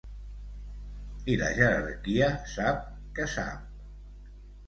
I 1.33 1.33
la 1.41 1.49
jerarquia 1.59 2.31
sap 2.53 2.81
que 3.19 3.27
sap. 3.37 3.71